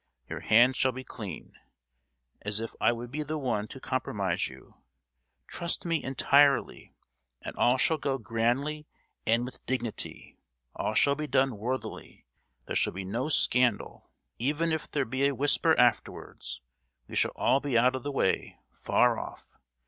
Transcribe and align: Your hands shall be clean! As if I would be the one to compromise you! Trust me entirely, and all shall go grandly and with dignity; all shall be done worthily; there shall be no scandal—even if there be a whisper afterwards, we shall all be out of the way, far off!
Your 0.27 0.39
hands 0.39 0.77
shall 0.77 0.93
be 0.93 1.03
clean! 1.03 1.53
As 2.41 2.59
if 2.59 2.73
I 2.81 2.91
would 2.91 3.11
be 3.11 3.21
the 3.21 3.37
one 3.37 3.67
to 3.67 3.79
compromise 3.79 4.47
you! 4.47 4.73
Trust 5.45 5.85
me 5.85 6.03
entirely, 6.03 6.95
and 7.43 7.55
all 7.55 7.77
shall 7.77 7.99
go 7.99 8.17
grandly 8.17 8.87
and 9.27 9.45
with 9.45 9.63
dignity; 9.67 10.39
all 10.75 10.95
shall 10.95 11.13
be 11.13 11.27
done 11.27 11.55
worthily; 11.59 12.25
there 12.65 12.75
shall 12.75 12.93
be 12.93 13.05
no 13.05 13.29
scandal—even 13.29 14.71
if 14.71 14.89
there 14.89 15.05
be 15.05 15.27
a 15.27 15.35
whisper 15.35 15.77
afterwards, 15.77 16.61
we 17.07 17.15
shall 17.15 17.33
all 17.35 17.59
be 17.59 17.77
out 17.77 17.95
of 17.95 18.01
the 18.01 18.11
way, 18.11 18.57
far 18.71 19.19
off! 19.19 19.51